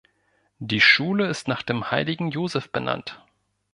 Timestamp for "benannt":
2.71-3.23